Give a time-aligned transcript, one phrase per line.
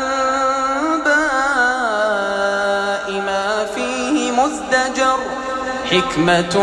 [3.29, 5.19] ما فيه مزدجر.
[5.91, 6.57] حكمة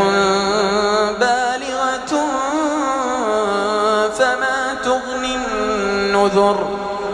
[1.20, 2.14] بالغة
[4.18, 6.60] فما تغني النذر.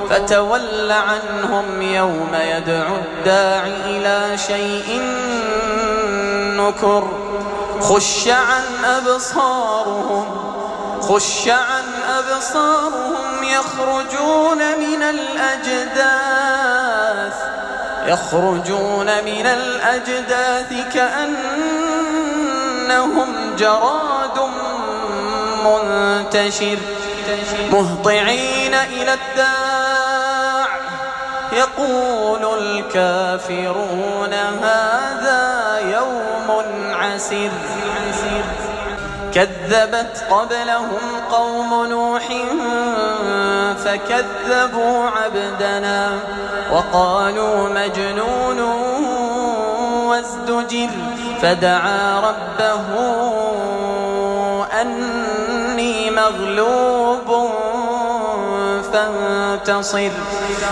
[0.09, 5.01] فتول عنهم يوم يدعو الداع إلى شيء
[6.59, 7.26] نكر.
[7.81, 10.25] خش عن أبصارهم
[11.01, 16.57] خش عن أبصارهم يخرجون من الأجداث
[18.07, 21.95] يخرجون من الأجداث كأنهم
[23.55, 24.39] جراد
[25.65, 26.77] منتشر
[27.71, 30.67] مهطعين إلى الداع.
[31.51, 36.47] يقول الكافرون هذا يوم
[37.15, 37.51] عسر
[39.33, 42.23] كذبت قبلهم قوم نوح
[43.83, 46.19] فكذبوا عبدنا
[46.71, 48.59] وقالوا مجنون
[50.07, 50.89] وازدجر.
[51.41, 52.85] فدعا ربه
[54.81, 57.49] أني مغلوب
[58.93, 60.11] فانتصر.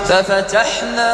[0.05, 1.13] ففتحنا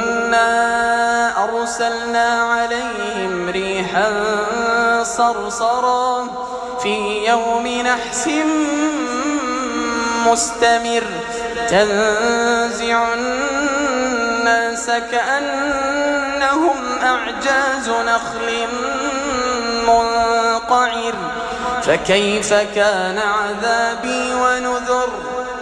[0.31, 4.13] إنا أرسلنا عليهم ريحا
[5.03, 6.27] صرصرا
[6.83, 8.29] في يوم نحس
[10.27, 11.03] مستمر
[11.69, 18.67] تنزع الناس كأنهم أعجاز نخل
[19.87, 21.13] منقعر
[21.81, 25.30] فكيف كان عذابي ونذر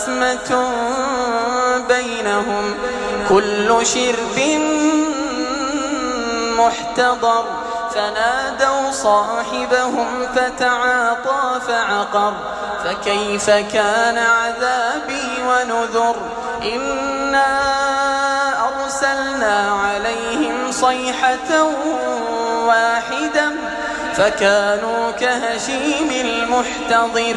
[0.00, 0.72] قسمة
[1.88, 2.74] بينهم.
[3.28, 4.60] كل شرب
[6.58, 7.44] محتضر.
[7.94, 12.32] فنادوا صاحبهم فتعاطى فعقر.
[12.84, 16.16] فكيف كان عذابي ونذر؟
[16.62, 17.60] إنا
[18.68, 21.64] أرسلنا عليهم صيحة
[22.66, 23.52] واحدة.
[24.16, 27.36] فكانوا كهشيم المحتضر.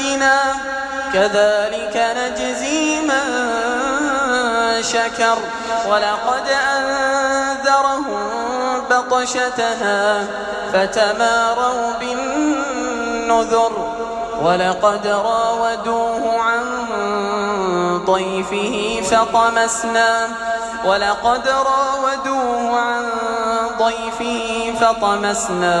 [0.00, 0.54] عندنا
[1.12, 3.26] كذلك نجزي من
[4.82, 5.38] شكر.
[5.88, 8.04] ولقد أنذرهم
[8.90, 10.26] بطشتنا
[10.72, 13.72] فتماروا بالنذر.
[14.42, 16.64] ولقد راودوه عن
[18.06, 20.28] ضيفه فطمسنا.
[20.84, 23.04] ولقد راودوه عن
[23.78, 25.80] ضيفه فطمسنا.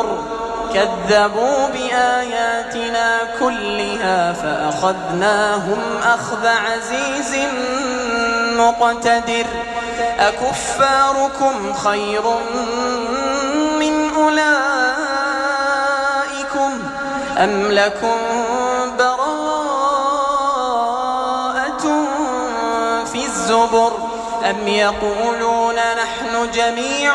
[0.00, 0.18] النذر
[0.74, 7.36] كذبوا بآياتنا كلها فأخذناهم أخذ عزيز
[8.56, 9.46] مقتدر
[10.18, 12.22] أكفاركم خير
[13.78, 14.74] من أولئكم
[17.38, 18.16] أم لكم
[18.98, 19.44] براءة
[23.12, 23.92] في الزبر
[24.50, 27.14] أم يقولون نحن جميع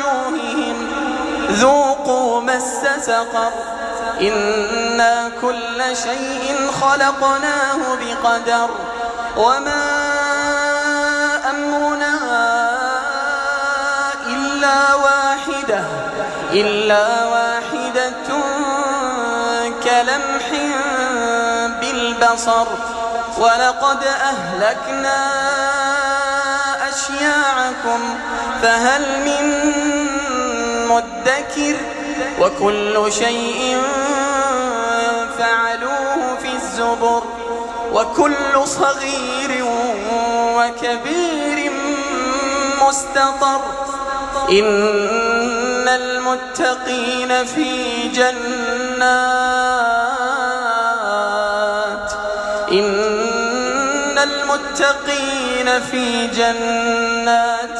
[1.61, 3.51] ذوقوا مس سقر.
[4.21, 8.69] إنا كل شيء خلقناه بقدر.
[9.37, 9.83] وما
[11.49, 12.19] أمرنا
[14.27, 15.83] إلا واحدة.
[16.51, 18.11] إلا واحدة
[19.83, 20.47] كلمح
[21.81, 22.67] بالبصر.
[23.37, 25.19] ولقد أهلكنا
[26.89, 28.19] أشياعكم.
[28.61, 29.61] فهل من
[30.95, 31.75] مدكر
[32.41, 33.77] وكل شيء
[35.39, 37.23] فعلوه في الزبر
[37.93, 39.65] وكل صغير
[40.55, 41.71] وكبير
[42.87, 43.61] مستطر
[44.49, 48.07] إن المتقين في
[51.11, 52.11] جنات
[52.71, 57.79] إن المتقين في جنات